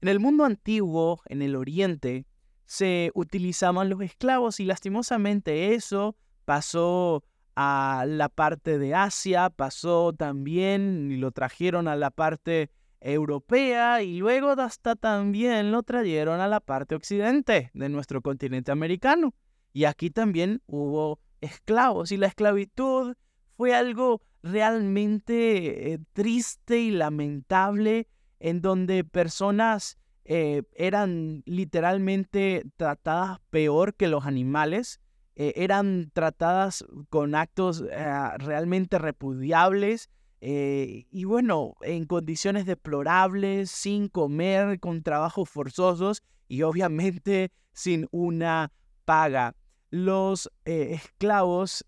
[0.00, 2.24] En el mundo antiguo, en el Oriente,
[2.64, 7.22] se utilizaban los esclavos y lastimosamente eso pasó
[7.54, 12.70] a la parte de Asia, pasó también y lo trajeron a la parte
[13.02, 19.34] europea y luego hasta también lo trajeron a la parte occidente de nuestro continente americano.
[19.72, 23.14] Y aquí también hubo esclavos y la esclavitud
[23.56, 28.08] fue algo realmente eh, triste y lamentable
[28.40, 35.00] en donde personas eh, eran literalmente tratadas peor que los animales
[35.34, 40.08] eh, eran tratadas con actos eh, realmente repudiables
[40.42, 48.72] y bueno, en condiciones deplorables, sin comer, con trabajos forzosos y obviamente sin una
[49.04, 49.54] paga.
[49.90, 51.84] Los eh, esclavos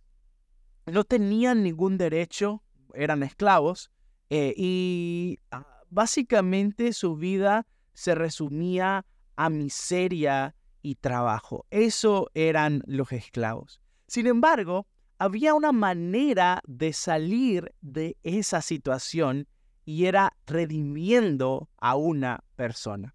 [0.87, 2.63] no tenían ningún derecho,
[2.95, 3.91] eran esclavos,
[4.31, 9.05] eh, y ah, básicamente su vida se resumía
[9.37, 11.67] a miseria y trabajo.
[11.71, 13.81] Eso eran los esclavos.
[14.07, 14.87] Sin embargo,
[15.19, 19.47] había una manera de salir de esa situación
[19.85, 23.15] y era redimiendo a una persona.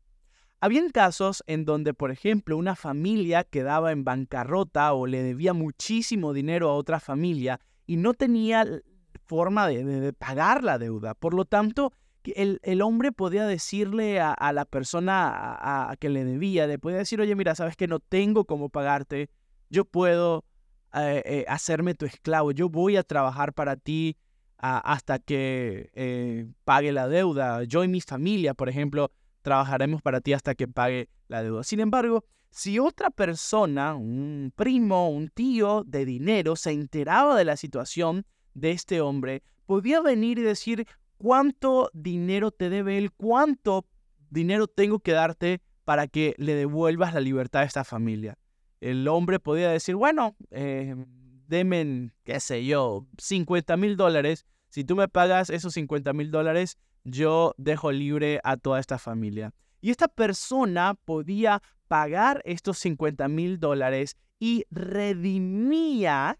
[0.60, 6.34] Habían casos en donde, por ejemplo, una familia quedaba en bancarrota o le debía muchísimo
[6.34, 8.65] dinero a otra familia y no tenía
[9.28, 11.13] forma de, pagar la deuda.
[11.13, 11.93] Por lo tanto,
[12.24, 17.36] el, hombre podía decirle a, la persona a, que le debía, le podía decir, oye,
[17.36, 19.30] mira, sabes que no tengo cómo pagarte,
[19.70, 20.43] yo puedo
[20.96, 24.17] eh, eh, hacerme tu esclavo, yo voy a trabajar para ti
[24.58, 27.63] hasta que eh, pague la deuda.
[27.65, 29.12] Yo y mi familia, por ejemplo,
[29.48, 31.64] trabajaremos para ti hasta que pague la deuda.
[31.64, 37.56] Sin embargo, si otra persona, un primo, un tío de dinero, se enteraba de la
[37.56, 40.86] situación de este hombre, podía venir y decir
[41.18, 43.86] cuánto dinero te debe él, cuánto
[44.30, 48.38] dinero tengo que darte para que le devuelvas la libertad a esta familia.
[48.82, 50.94] El hombre podía decir, bueno, eh,
[52.26, 54.46] qué sé yo, 50 mil dólares.
[54.68, 59.54] Si tú me pagas esos 50 mil dólares, yo dejo libre a toda esta familia.
[59.80, 66.38] Y esta persona podía pagar estos 50 mil dólares y redimía,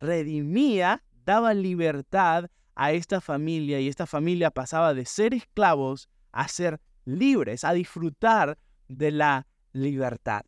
[0.00, 6.80] redimía, daba libertad a esta familia y esta familia pasaba de ser esclavos a ser
[7.04, 8.56] libres, a disfrutar
[8.88, 10.42] de la libertad.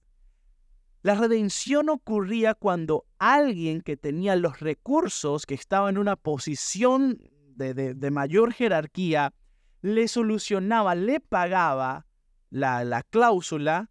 [1.02, 7.18] La redención ocurría cuando alguien que tenía los recursos, que estaba en una posición
[7.56, 9.34] de, mayor jerarquía,
[9.82, 12.06] le solucionaba, le pagaba
[12.50, 13.90] la, la cláusula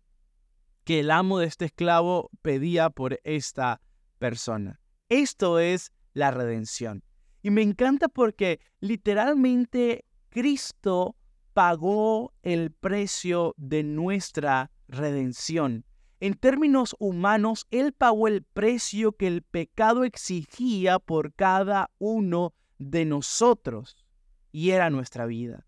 [0.84, 3.82] que el amo de este esclavo pedía por esta
[4.18, 4.80] persona.
[5.10, 7.04] Esto es la redención.
[7.44, 11.16] Y me encanta porque literalmente Cristo
[11.54, 15.86] pagó el precio de nuestra redención.
[16.20, 23.06] En términos humanos, Él pagó el precio que el pecado exigía por cada uno de
[23.06, 24.06] nosotros,
[24.52, 25.66] y era nuestra vida.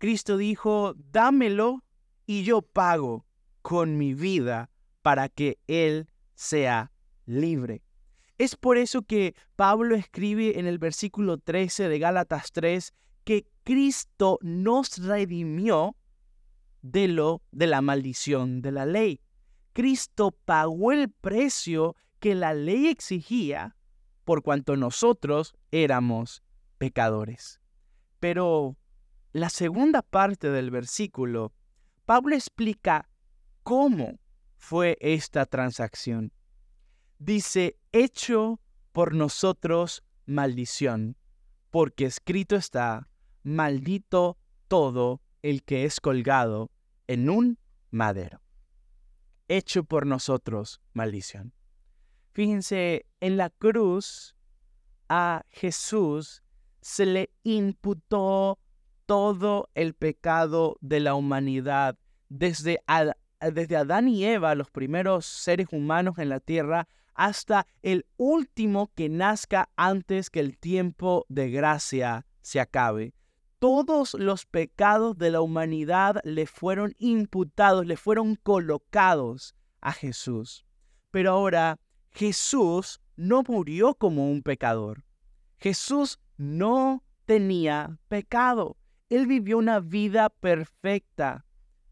[0.00, 1.84] Cristo dijo, dámelo
[2.24, 3.26] y yo pago
[3.60, 4.70] con mi vida
[5.02, 6.90] para que Él sea
[7.26, 7.82] libre.
[8.38, 14.38] Es por eso que Pablo escribe en el versículo 13 de Gálatas 3 que Cristo
[14.40, 15.94] nos redimió
[16.80, 19.20] de lo de la maldición de la ley.
[19.74, 23.76] Cristo pagó el precio que la ley exigía
[24.24, 26.42] por cuanto nosotros éramos
[26.78, 27.60] pecadores.
[28.18, 28.78] Pero
[29.32, 31.52] la segunda parte del versículo,
[32.04, 33.08] Pablo explica
[33.62, 34.18] cómo
[34.56, 36.32] fue esta transacción.
[37.18, 38.60] Dice, hecho
[38.92, 41.16] por nosotros maldición,
[41.70, 43.08] porque escrito está,
[43.42, 44.38] maldito
[44.68, 46.70] todo el que es colgado
[47.06, 47.58] en un
[47.90, 48.40] madero
[49.50, 51.52] hecho por nosotros maldición.
[52.32, 54.36] Fíjense, en la cruz
[55.08, 56.44] a Jesús
[56.80, 58.60] se le imputó
[59.10, 66.28] todo el pecado de la humanidad, desde, Adán y Eva, los primeros seres humanos en
[66.28, 73.12] la tierra, hasta el último que nazca antes que el tiempo de gracia se acabe
[73.58, 80.64] todos los pecados de la humanidad le fueron imputados, le fueron colocados a Jesús.
[81.10, 85.04] Pero ahora Jesús no murió como un pecador.
[85.58, 88.78] Jesús no tenía pecado.
[89.10, 91.44] Él vivió una vida perfecta.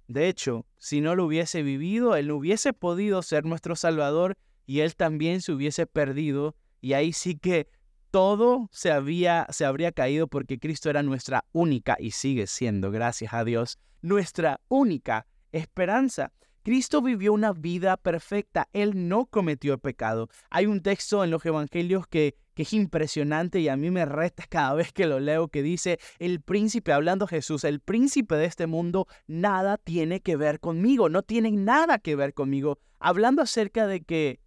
[0.06, 4.80] De hecho, si no lo hubiese vivido, Él no hubiese podido ser nuestro Salvador y
[4.80, 6.54] Él también se hubiese perdido.
[6.80, 7.68] Y ahí sí que
[8.12, 13.34] todo se, había, se habría caído porque Cristo era nuestra única, y sigue siendo, gracias
[13.34, 16.32] a Dios, nuestra única esperanza.
[16.62, 20.28] Cristo vivió una vida perfecta, Él no cometió pecado.
[20.50, 24.44] Hay un texto en los Evangelios que, que es impresionante y a mí me resta
[24.48, 28.66] cada vez que lo leo, que dice, el príncipe, hablando Jesús, el príncipe de este
[28.66, 34.00] mundo, nada tiene que ver conmigo, no tiene nada que ver conmigo, hablando acerca de
[34.00, 34.40] que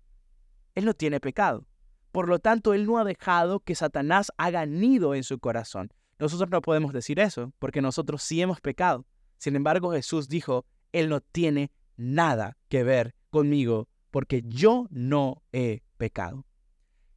[0.76, 1.66] Él no tiene pecado.
[2.12, 5.94] Por lo tanto, Él no ha dejado que Satanás haga nido en su corazón.
[6.20, 9.06] Nosotros no podemos decir eso, porque nosotros sí hemos pecado.
[9.38, 15.82] Sin embargo, Jesús dijo, Él no tiene nada que ver conmigo, porque yo no he
[15.96, 16.46] pecado.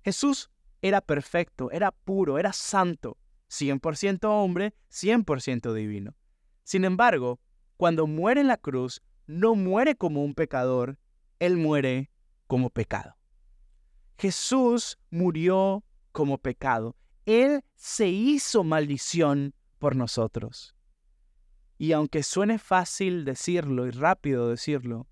[0.05, 0.51] Jesús
[0.85, 3.17] era perfecto, era puro, era santo,
[3.49, 6.15] 100% hombre, 100% divino.
[6.63, 7.41] Sin embargo,
[7.79, 10.99] cuando muere en la cruz, no muere como un pecador,
[11.39, 12.11] Él muere
[12.47, 13.17] como pecado.
[14.19, 15.83] Jesús murió
[16.13, 16.97] como pecado.
[17.25, 20.77] Él se hizo maldición por nosotros.
[21.79, 25.07] Y aunque suene fácil decirlo y rápido decirlo,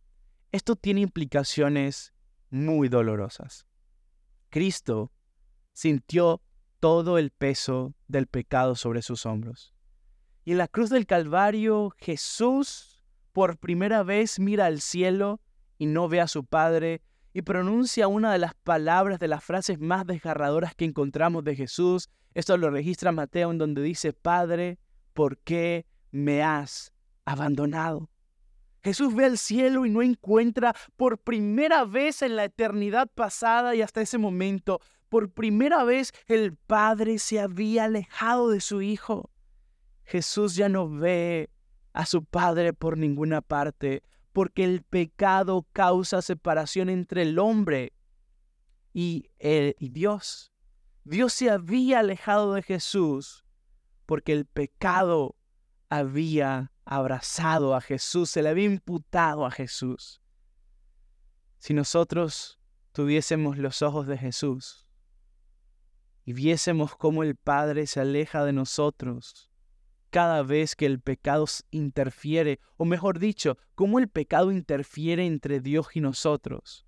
[0.53, 2.13] esto tiene implicaciones
[2.51, 3.67] muy dolorosas.
[4.51, 5.11] Cristo
[5.73, 6.41] sintió
[6.81, 9.73] todo el peso del pecado sobre sus hombros.
[10.45, 15.41] Y en la cruz del Calvario Jesús por primera vez mira al cielo
[15.79, 17.01] y no ve a su Padre
[17.33, 22.09] y pronuncia una de las palabras de las frases más desgarradoras que encontramos de Jesús.
[22.35, 24.79] Esto lo registra Mateo en donde dice, Padre,
[25.13, 26.93] ¿por qué me has
[27.25, 28.11] abandonado?
[28.83, 33.83] Jesús ve al cielo y no encuentra por primera vez en la eternidad pasada y
[33.83, 34.81] hasta ese momento,
[35.13, 39.31] por primera vez el Padre se había alejado de su Hijo.
[40.05, 41.51] Jesús ya no ve
[41.93, 44.03] a su Padre por ninguna parte,
[44.33, 47.93] porque el pecado causa separación entre el hombre
[48.95, 50.51] y, y Dios.
[51.05, 53.45] Dios se había alejado de Jesús
[54.07, 55.37] porque el pecado
[55.91, 60.23] había abrazado a Jesús, se le había imputado a Jesús.
[61.59, 62.59] Si nosotros
[62.93, 64.89] tuviésemos los ojos de Jesús
[66.25, 69.51] y viésemos cómo el Padre se aleja de nosotros,
[70.11, 75.89] cada vez que el pecado interfiere, o mejor dicho, cómo el pecado interfiere entre Dios
[75.95, 76.87] y nosotros.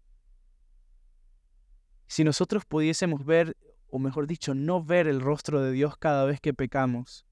[2.07, 3.57] Si nosotros pudiésemos ver,
[3.89, 7.26] o mejor dicho, no ver el rostro de Dios cada vez que pecamos,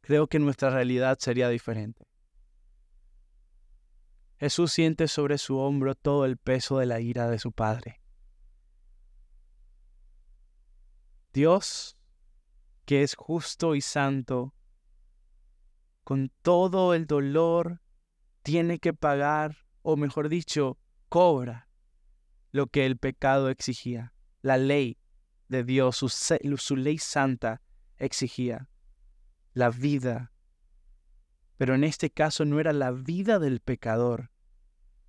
[0.00, 2.06] creo que nuestra realidad sería diferente.
[4.38, 7.99] Jesús siente sobre su hombro todo el peso de la ira de su Padre.
[11.32, 11.96] Dios,
[12.84, 14.54] que es justo y santo,
[16.04, 17.80] con todo el dolor,
[18.42, 20.78] tiene que pagar, o mejor dicho,
[21.08, 21.68] cobra
[22.52, 24.12] lo que el pecado exigía.
[24.42, 24.98] La ley
[25.48, 27.62] de Dios, su, ley santa
[27.96, 28.68] exigía.
[29.52, 30.32] La vida.
[31.56, 34.30] Pero en este caso no era la vida del pecador,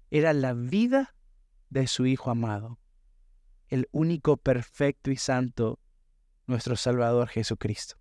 [0.10, 1.16] era la vida
[1.70, 2.78] de su Hijo amado,
[3.70, 5.80] el único perfecto y santo,
[6.48, 7.96] nuestro Salvador Jesucristo.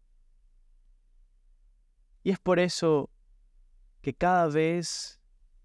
[2.22, 3.10] Y es por eso
[4.02, 5.20] que cada vez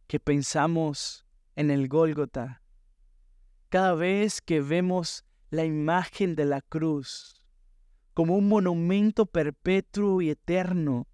[0.08, 2.62] que pensamos en el Gólgota,
[3.70, 7.42] cada vez que vemos la imagen de la cruz
[8.14, 11.08] como un monumento perpetuo y eterno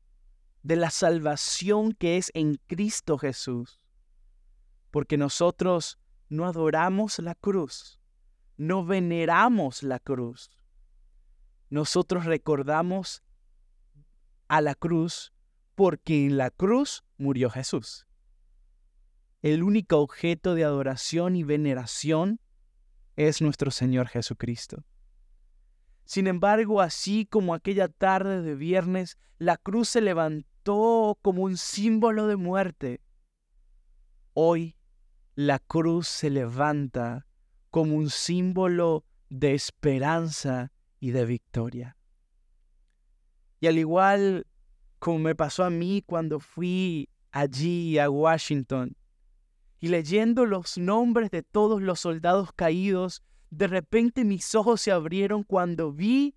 [0.61, 3.83] de la salvación que es en Cristo Jesús,
[4.91, 5.97] porque nosotros
[6.29, 7.99] no adoramos la cruz,
[8.57, 10.51] no veneramos la cruz,
[11.71, 13.23] nosotros recordamos
[14.49, 15.33] a la cruz
[15.73, 18.05] porque en la cruz murió Jesús.
[19.41, 22.41] El único objeto de adoración y veneración
[23.15, 24.83] es nuestro Señor Jesucristo.
[26.03, 32.27] Sin embargo, así como aquella tarde de viernes, la cruz se levantó como un símbolo
[32.27, 33.01] de muerte.
[34.33, 34.75] Hoy
[35.35, 37.27] la cruz se levanta
[37.69, 41.97] como un símbolo de esperanza y de victoria.
[43.59, 44.47] Y al igual
[44.99, 48.95] como me pasó a mí cuando fui allí a Washington,
[49.79, 55.41] y leyendo los nombres de todos los soldados caídos, de repente mis ojos se abrieron
[55.43, 56.35] cuando vi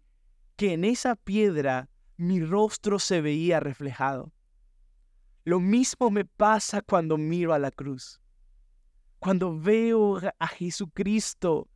[0.57, 4.33] que en esa piedra mi rostro se veía reflejado.
[5.45, 8.19] Lo mismo me pasa cuando miro a la cruz.
[9.19, 11.69] Cuando veo a Jesucristo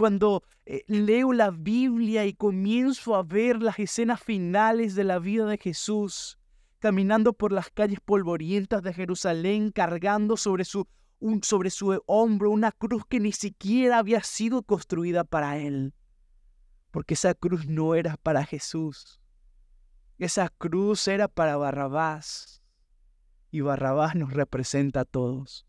[0.00, 5.44] cuando eh, leo la Biblia y comienzo a ver las escenas finales de la vida
[5.44, 6.38] de Jesús,
[6.78, 10.88] caminando por las calles polvorientas de Jerusalén, cargando sobre su,
[11.42, 15.92] sobre su hombro una cruz que ni siquiera había sido construida para él,
[16.92, 19.20] porque esa cruz no era para Jesús,
[20.16, 22.62] esa cruz era para Barrabás,
[23.50, 25.66] y Barrabás nos representa a todos.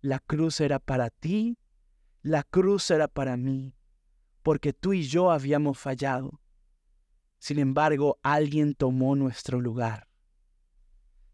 [0.00, 1.56] La cruz era para ti
[2.24, 3.76] la cruz era para mí,
[4.42, 6.40] porque tú y yo habíamos fallado.
[7.36, 10.08] Sin embargo, alguien tomó nuestro lugar.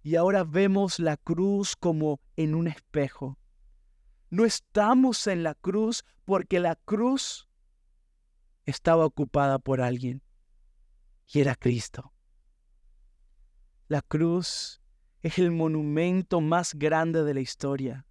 [0.03, 3.39] Y ahora vemos la cruz como en un espejo.
[4.31, 7.49] No estamos en la cruz porque la cruz
[8.65, 10.25] estaba ocupada por alguien.
[11.29, 12.13] Y era Cristo.
[13.87, 14.83] La cruz
[15.23, 18.07] es el monumento más grande de la historia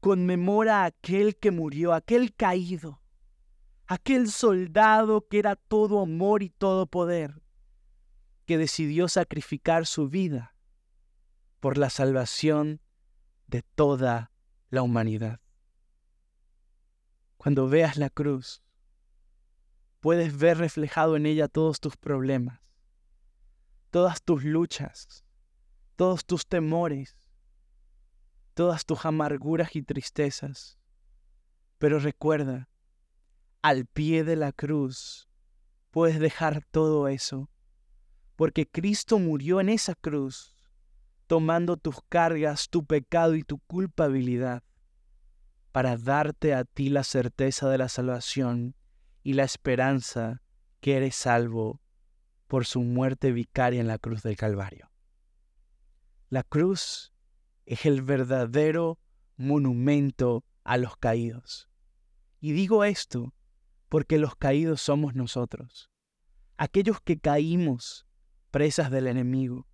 [0.00, 3.00] conmemora a aquel que murió, aquel caído,
[3.86, 7.42] aquel soldado que era todo amor y todo poder,
[8.46, 10.54] que decidió sacrificar su vida
[11.60, 12.80] por la salvación
[13.46, 14.32] de toda
[14.70, 15.40] la humanidad.
[17.36, 18.62] Cuando veas la cruz,
[20.00, 22.60] puedes ver reflejado en ella todos tus problemas,
[23.90, 25.24] todas tus luchas,
[25.96, 27.19] todos tus temores,
[28.54, 30.78] todas tus amarguras y tristezas.
[31.78, 32.68] Pero recuerda,
[33.62, 35.28] al pie de la cruz
[35.90, 37.50] puedes dejar todo eso,
[38.36, 40.56] porque Cristo murió en esa cruz,
[41.26, 44.62] tomando tus cargas, tu pecado y tu culpabilidad,
[45.72, 48.74] para darte a ti la certeza de la salvación
[49.22, 50.42] y la esperanza
[50.80, 51.80] que eres salvo
[52.46, 54.90] por su muerte vicaria en la cruz del Calvario.
[56.30, 57.09] La cruz
[57.70, 58.98] es el verdadero
[59.36, 61.68] monumento a los caídos.
[62.40, 63.32] Y digo esto
[63.88, 65.88] porque los caídos somos nosotros,
[66.56, 68.08] aquellos que caímos
[68.50, 69.68] presas del enemigo,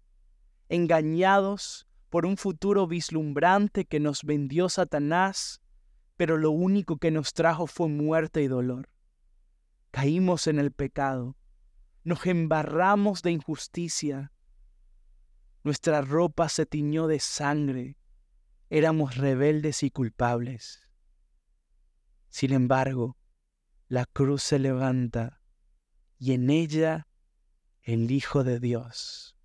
[0.69, 5.63] engañados por un futuro vislumbrante que nos vendió Satanás,
[6.19, 8.91] pero lo único que nos trajo fue muerte y dolor.
[9.91, 11.35] Caímos en el pecado,
[12.05, 14.33] nos embarramos de injusticia,
[15.67, 17.99] nuestra ropa se tiñó de sangre,
[18.71, 20.81] éramos rebeldes y culpables.
[22.29, 23.19] Sin embargo,
[23.89, 25.43] la cruz se levanta
[26.19, 27.09] y en ella
[27.83, 29.37] el Hijo de Dios,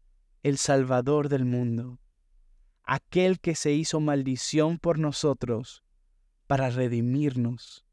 [0.44, 2.00] el Salvador del mundo,
[2.84, 5.84] aquel que se hizo maldición por nosotros
[6.46, 7.84] para redimirnos,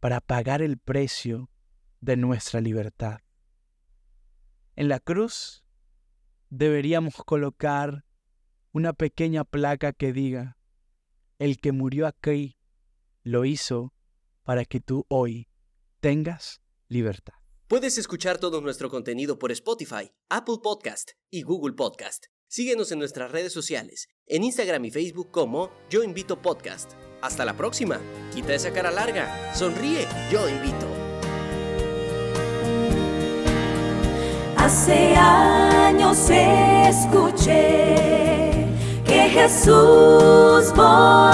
[0.00, 1.50] para pagar el precio
[2.00, 3.20] de nuestra libertad.
[4.76, 5.63] En la cruz
[6.56, 8.04] deberíamos colocar
[8.72, 10.56] una pequeña placa que diga,
[11.38, 12.58] el que murió aquí
[13.22, 13.92] lo hizo
[14.44, 15.48] para que tú hoy
[16.00, 17.34] tengas libertad.
[17.66, 22.26] Puedes escuchar todo nuestro contenido por Spotify, Apple Podcast y Google Podcast.
[22.46, 26.92] Síguenos en nuestras redes sociales, en Instagram y Facebook como Yo Invito Podcast.
[27.22, 28.00] Hasta la próxima.
[28.32, 29.54] Quita esa cara larga.
[29.54, 30.06] Sonríe.
[30.30, 30.93] Yo invito.
[34.64, 37.54] Hace años escuché
[39.04, 41.33] que Jesús volverá